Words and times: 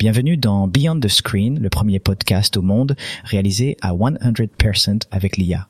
Bienvenue 0.00 0.38
dans 0.38 0.66
Beyond 0.66 0.98
the 1.00 1.08
Screen, 1.08 1.58
le 1.60 1.68
premier 1.68 1.98
podcast 1.98 2.56
au 2.56 2.62
monde 2.62 2.96
réalisé 3.22 3.76
à 3.82 3.92
100% 3.92 5.02
avec 5.10 5.36
l'IA. 5.36 5.68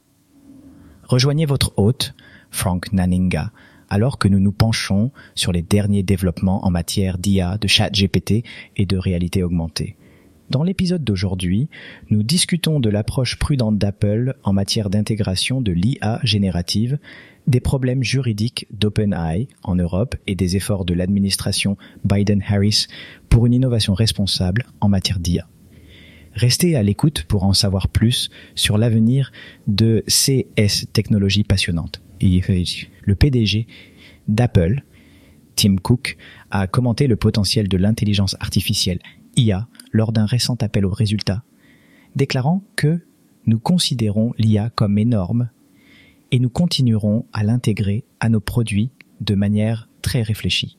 Rejoignez 1.03 1.47
votre 1.47 1.77
hôte, 1.77 2.15
Frank 2.53 2.93
Naninga, 2.93 3.51
alors 3.89 4.21
que 4.21 4.29
nous 4.29 4.39
nous 4.39 4.53
penchons 4.53 5.11
sur 5.35 5.51
les 5.51 5.63
derniers 5.63 6.05
développements 6.05 6.65
en 6.65 6.71
matière 6.71 7.19
d'IA, 7.19 7.59
de 7.59 7.67
chat 7.67 7.91
GPT 7.91 8.45
et 8.77 8.87
de 8.87 8.97
réalité 8.97 9.43
augmentée. 9.43 9.97
Dans 10.51 10.65
l'épisode 10.65 11.05
d'aujourd'hui, 11.05 11.69
nous 12.11 12.25
discutons 12.25 12.81
de 12.81 12.91
l'approche 12.91 13.37
prudente 13.37 13.79
d'Apple 13.79 14.35
en 14.43 14.53
matière 14.53 14.91
d'intégration 14.91 15.61
de 15.61 15.71
l'IA 15.71 16.19
générative, 16.25 16.99
des 17.47 17.61
problèmes 17.61 18.03
juridiques 18.03 18.67
d'OpenAI 18.73 19.47
en 19.63 19.77
Europe 19.77 20.17
et 20.27 20.35
des 20.35 20.57
efforts 20.57 20.85
de 20.85 20.93
l'administration 20.93 21.77
Biden-Harris 22.05 22.89
pour 23.29 23.47
une 23.47 23.55
innovation 23.55 23.95
responsable 23.95 24.65
en 24.81 24.89
matière 24.89 25.21
d'IA. 25.21 25.47
Restez 26.35 26.75
à 26.75 26.83
l'écoute 26.83 27.23
pour 27.29 27.45
en 27.45 27.53
savoir 27.53 27.87
plus 27.87 28.29
sur 28.57 28.77
l'avenir 28.77 29.31
de 29.69 30.03
CS 30.09 30.87
Technologies 30.93 31.45
passionnantes. 31.45 32.03
Le 32.21 33.15
PDG 33.15 33.69
d'Apple, 34.27 34.83
Tim 35.55 35.77
Cook, 35.77 36.17
a 36.51 36.67
commenté 36.67 37.07
le 37.07 37.15
potentiel 37.15 37.69
de 37.69 37.77
l'intelligence 37.77 38.37
artificielle 38.41 38.99
IA 39.41 39.69
lors 39.93 40.13
d'un 40.13 40.27
récent 40.27 40.57
appel 40.61 40.87
aux 40.87 40.93
résultats, 40.93 41.43
déclarant 42.15 42.63
que 42.77 43.01
nous 43.47 43.59
considérons 43.59 44.33
l'IA 44.39 44.71
comme 44.71 44.99
énorme 44.99 45.51
et 46.31 46.39
nous 46.39 46.51
continuerons 46.51 47.27
à 47.33 47.43
l'intégrer 47.43 48.05
à 48.21 48.29
nos 48.29 48.41
produits 48.41 48.91
de 49.21 49.35
manière 49.35 49.89
très 50.03 50.23
réfléchie. 50.23 50.79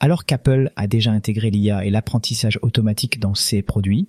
Alors 0.00 0.24
qu'Apple 0.24 0.70
a 0.76 0.86
déjà 0.86 1.10
intégré 1.10 1.50
l'IA 1.50 1.84
et 1.84 1.90
l'apprentissage 1.90 2.58
automatique 2.62 3.18
dans 3.18 3.34
ses 3.34 3.62
produits, 3.62 4.08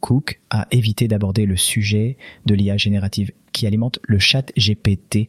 Cook 0.00 0.40
a 0.48 0.66
évité 0.70 1.08
d'aborder 1.08 1.44
le 1.44 1.56
sujet 1.56 2.16
de 2.46 2.54
l'IA 2.54 2.76
générative 2.76 3.32
qui 3.52 3.66
alimente 3.66 3.98
le 4.02 4.18
chat 4.18 4.50
GPT 4.56 5.28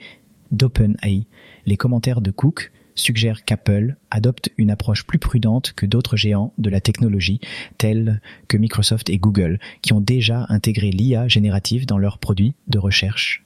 d'OpenAI. 0.51 1.27
Les 1.65 1.77
commentaires 1.77 2.21
de 2.21 2.31
Cook 2.31 2.71
suggère 2.95 3.45
qu'Apple 3.45 3.95
adopte 4.09 4.49
une 4.57 4.71
approche 4.71 5.05
plus 5.05 5.19
prudente 5.19 5.73
que 5.73 5.85
d'autres 5.85 6.17
géants 6.17 6.53
de 6.57 6.69
la 6.69 6.81
technologie 6.81 7.39
tels 7.77 8.21
que 8.47 8.57
Microsoft 8.57 9.09
et 9.09 9.17
Google 9.17 9.59
qui 9.81 9.93
ont 9.93 10.01
déjà 10.01 10.45
intégré 10.49 10.91
l'IA 10.91 11.27
générative 11.27 11.85
dans 11.85 11.97
leurs 11.97 12.17
produits 12.17 12.55
de 12.67 12.79
recherche. 12.79 13.45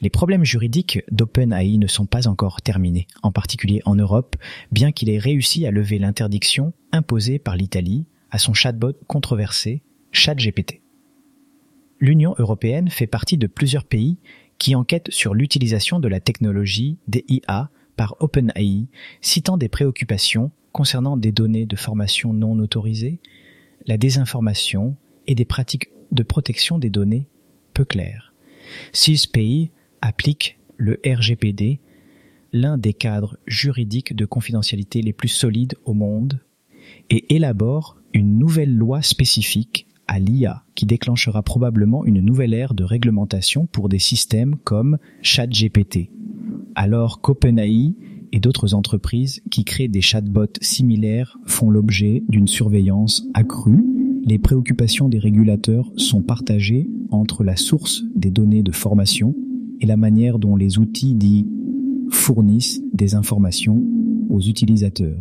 Les 0.00 0.10
problèmes 0.10 0.44
juridiques 0.44 1.02
d'OpenAI 1.10 1.78
ne 1.78 1.86
sont 1.86 2.06
pas 2.06 2.26
encore 2.26 2.62
terminés, 2.62 3.06
en 3.22 3.30
particulier 3.30 3.80
en 3.84 3.94
Europe, 3.94 4.36
bien 4.72 4.90
qu'il 4.90 5.08
ait 5.08 5.18
réussi 5.18 5.66
à 5.66 5.70
lever 5.70 5.98
l'interdiction 5.98 6.72
imposée 6.90 7.38
par 7.38 7.56
l'Italie 7.56 8.06
à 8.30 8.38
son 8.38 8.54
chatbot 8.54 8.94
controversé 9.06 9.82
ChatGPT. 10.10 10.80
L'Union 12.00 12.34
européenne 12.38 12.90
fait 12.90 13.06
partie 13.06 13.38
de 13.38 13.46
plusieurs 13.46 13.84
pays 13.84 14.18
qui 14.58 14.74
enquêtent 14.74 15.10
sur 15.10 15.34
l'utilisation 15.34 16.00
de 16.00 16.08
la 16.08 16.20
technologie 16.20 16.98
des 17.06 17.24
IA 17.28 17.70
par 17.96 18.16
OpenAI, 18.20 18.86
citant 19.20 19.56
des 19.56 19.68
préoccupations 19.68 20.50
concernant 20.72 21.16
des 21.16 21.32
données 21.32 21.66
de 21.66 21.76
formation 21.76 22.32
non 22.32 22.58
autorisées, 22.58 23.20
la 23.86 23.96
désinformation 23.96 24.96
et 25.26 25.34
des 25.34 25.44
pratiques 25.44 25.90
de 26.10 26.22
protection 26.22 26.78
des 26.78 26.90
données 26.90 27.28
peu 27.72 27.84
claires. 27.84 28.34
Six 28.92 29.26
pays 29.26 29.70
le 30.76 31.00
RGPD, 31.06 31.80
l'un 32.52 32.78
des 32.78 32.92
cadres 32.92 33.36
juridiques 33.46 34.14
de 34.14 34.24
confidentialité 34.24 35.02
les 35.02 35.12
plus 35.12 35.28
solides 35.28 35.76
au 35.84 35.94
monde, 35.94 36.40
et 37.10 37.34
élaborent 37.34 37.96
une 38.12 38.38
nouvelle 38.38 38.74
loi 38.74 39.02
spécifique 39.02 39.86
à 40.06 40.18
l'IA 40.18 40.64
qui 40.74 40.86
déclenchera 40.86 41.42
probablement 41.42 42.04
une 42.04 42.20
nouvelle 42.20 42.52
ère 42.54 42.74
de 42.74 42.84
réglementation 42.84 43.66
pour 43.66 43.88
des 43.88 43.98
systèmes 43.98 44.56
comme 44.56 44.98
ChatGPT, 45.22 46.10
alors 46.74 47.20
qu'OpenAI 47.20 47.94
et 48.32 48.40
d'autres 48.40 48.74
entreprises 48.74 49.40
qui 49.50 49.64
créent 49.64 49.88
des 49.88 50.00
chatbots 50.00 50.58
similaires 50.60 51.38
font 51.46 51.70
l'objet 51.70 52.22
d'une 52.28 52.48
surveillance 52.48 53.26
accrue, 53.32 53.84
les 54.24 54.38
préoccupations 54.38 55.08
des 55.08 55.18
régulateurs 55.18 55.92
sont 55.96 56.22
partagées 56.22 56.88
entre 57.10 57.44
la 57.44 57.56
source 57.56 58.02
des 58.16 58.30
données 58.30 58.62
de 58.62 58.72
formation 58.72 59.34
et 59.80 59.86
la 59.86 59.96
manière 59.96 60.38
dont 60.38 60.56
les 60.56 60.78
outils 60.78 61.14
dits 61.14 61.46
fournissent 62.10 62.82
des 62.92 63.14
informations 63.14 63.84
aux 64.30 64.40
utilisateurs. 64.40 65.20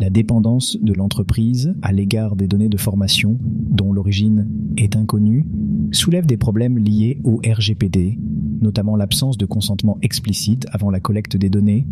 La 0.00 0.10
dépendance 0.10 0.76
de 0.80 0.92
l'entreprise 0.92 1.74
à 1.80 1.92
l'égard 1.92 2.34
des 2.34 2.48
données 2.48 2.68
de 2.68 2.76
formation, 2.76 3.38
dont 3.40 3.92
l'origine 3.92 4.48
est 4.76 4.96
inconnue, 4.96 5.46
soulève 5.92 6.26
des 6.26 6.36
problèmes 6.36 6.78
liés 6.78 7.20
au 7.24 7.40
RGPD, 7.46 8.18
notamment 8.60 8.96
l'absence 8.96 9.36
de 9.38 9.46
consentement 9.46 9.98
explicite 10.02 10.66
avant 10.72 10.90
la 10.90 11.00
collecte 11.00 11.36
des 11.36 11.50
données, 11.50 11.86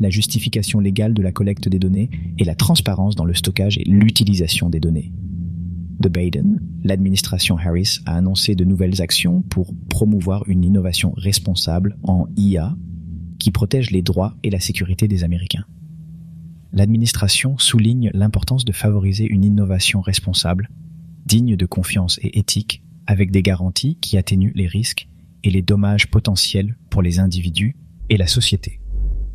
la 0.00 0.10
justification 0.10 0.80
légale 0.80 1.14
de 1.14 1.22
la 1.22 1.32
collecte 1.32 1.68
des 1.68 1.78
données 1.78 2.10
et 2.38 2.44
la 2.44 2.54
transparence 2.54 3.16
dans 3.16 3.24
le 3.24 3.34
stockage 3.34 3.78
et 3.78 3.84
l'utilisation 3.84 4.70
des 4.70 4.80
données. 4.80 5.12
De 6.00 6.08
Biden, 6.08 6.60
l'administration 6.84 7.58
Harris 7.58 7.98
a 8.06 8.16
annoncé 8.16 8.54
de 8.54 8.64
nouvelles 8.64 9.02
actions 9.02 9.42
pour 9.42 9.74
promouvoir 9.88 10.44
une 10.46 10.64
innovation 10.64 11.12
responsable 11.16 11.96
en 12.04 12.26
IA 12.36 12.76
qui 13.40 13.50
protège 13.50 13.90
les 13.90 14.02
droits 14.02 14.36
et 14.44 14.50
la 14.50 14.60
sécurité 14.60 15.08
des 15.08 15.24
Américains. 15.24 15.64
L'administration 16.72 17.58
souligne 17.58 18.10
l'importance 18.14 18.64
de 18.64 18.72
favoriser 18.72 19.26
une 19.26 19.44
innovation 19.44 20.00
responsable, 20.00 20.70
digne 21.26 21.56
de 21.56 21.66
confiance 21.66 22.20
et 22.22 22.38
éthique, 22.38 22.82
avec 23.08 23.30
des 23.30 23.42
garanties 23.42 23.96
qui 23.96 24.18
atténuent 24.18 24.52
les 24.54 24.66
risques 24.66 25.08
et 25.42 25.50
les 25.50 25.62
dommages 25.62 26.08
potentiels 26.08 26.76
pour 26.90 27.00
les 27.00 27.18
individus 27.18 27.74
et 28.10 28.18
la 28.18 28.26
société. 28.26 28.80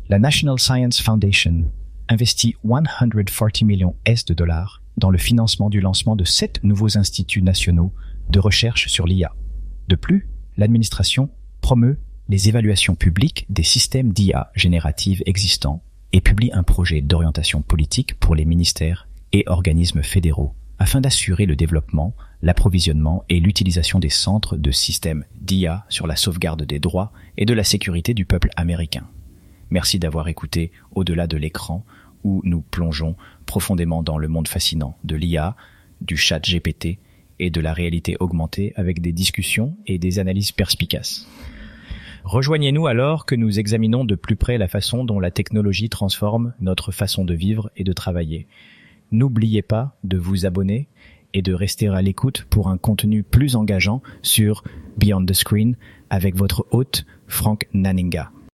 La 0.08 0.20
National 0.20 0.60
Science 0.60 1.00
Foundation 1.00 1.64
investit 2.08 2.54
140 2.64 3.62
millions 3.62 3.96
de 4.06 4.34
dollars 4.34 4.80
dans 4.96 5.10
le 5.10 5.18
financement 5.18 5.70
du 5.70 5.80
lancement 5.80 6.14
de 6.14 6.22
sept 6.22 6.62
nouveaux 6.62 6.96
instituts 6.96 7.42
nationaux 7.42 7.92
de 8.30 8.38
recherche 8.38 8.86
sur 8.86 9.08
l'IA. 9.08 9.34
De 9.88 9.96
plus, 9.96 10.28
l'administration 10.56 11.30
promeut 11.60 11.98
les 12.28 12.48
évaluations 12.48 12.94
publiques 12.94 13.44
des 13.48 13.64
systèmes 13.64 14.12
d'IA 14.12 14.52
générative 14.54 15.20
existants 15.26 15.82
et 16.12 16.20
publie 16.20 16.52
un 16.52 16.62
projet 16.62 17.00
d'orientation 17.00 17.60
politique 17.60 18.20
pour 18.20 18.36
les 18.36 18.44
ministères 18.44 19.08
et 19.32 19.42
organismes 19.48 20.04
fédéraux 20.04 20.54
afin 20.78 21.00
d'assurer 21.00 21.46
le 21.46 21.56
développement, 21.56 22.14
l'approvisionnement 22.42 23.24
et 23.28 23.40
l'utilisation 23.40 23.98
des 23.98 24.10
centres 24.10 24.56
de 24.56 24.70
systèmes 24.70 25.24
d'IA 25.40 25.84
sur 25.88 26.06
la 26.06 26.16
sauvegarde 26.16 26.64
des 26.64 26.78
droits 26.78 27.12
et 27.36 27.46
de 27.46 27.54
la 27.54 27.64
sécurité 27.64 28.14
du 28.14 28.24
peuple 28.24 28.50
américain. 28.56 29.06
Merci 29.70 29.98
d'avoir 29.98 30.28
écouté 30.28 30.72
Au-delà 30.94 31.26
de 31.26 31.36
l'écran 31.36 31.84
où 32.22 32.40
nous 32.44 32.60
plongeons 32.60 33.16
profondément 33.46 34.02
dans 34.02 34.18
le 34.18 34.28
monde 34.28 34.48
fascinant 34.48 34.96
de 35.04 35.16
l'IA, 35.16 35.56
du 36.00 36.16
chat 36.16 36.40
GPT 36.40 36.98
et 37.38 37.50
de 37.50 37.60
la 37.60 37.72
réalité 37.72 38.16
augmentée 38.20 38.72
avec 38.76 39.00
des 39.00 39.12
discussions 39.12 39.76
et 39.86 39.98
des 39.98 40.18
analyses 40.18 40.52
perspicaces. 40.52 41.26
Rejoignez-nous 42.24 42.86
alors 42.86 43.26
que 43.26 43.34
nous 43.34 43.58
examinons 43.58 44.04
de 44.04 44.14
plus 44.14 44.36
près 44.36 44.56
la 44.56 44.68
façon 44.68 45.04
dont 45.04 45.20
la 45.20 45.30
technologie 45.30 45.90
transforme 45.90 46.54
notre 46.58 46.90
façon 46.90 47.24
de 47.24 47.34
vivre 47.34 47.70
et 47.76 47.84
de 47.84 47.92
travailler. 47.92 48.46
N'oubliez 49.14 49.62
pas 49.62 49.96
de 50.02 50.18
vous 50.18 50.44
abonner 50.44 50.88
et 51.34 51.42
de 51.42 51.54
rester 51.54 51.86
à 51.86 52.02
l'écoute 52.02 52.48
pour 52.50 52.68
un 52.68 52.76
contenu 52.76 53.22
plus 53.22 53.54
engageant 53.54 54.02
sur 54.22 54.64
Beyond 54.98 55.24
the 55.24 55.34
Screen 55.34 55.76
avec 56.10 56.34
votre 56.34 56.66
hôte 56.72 57.06
Frank 57.28 57.68
Naninga. 57.72 58.32